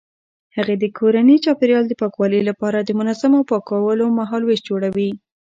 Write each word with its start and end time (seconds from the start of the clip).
هغې 0.57 0.75
د 0.79 0.85
کورني 0.97 1.35
چاپیریال 1.45 1.85
د 1.87 1.93
پاکوالي 2.01 2.41
لپاره 2.49 2.77
د 2.81 2.89
منظمو 2.99 3.47
پاکولو 3.51 4.05
مهالویش 4.19 4.61
جوړوي. 4.69 5.11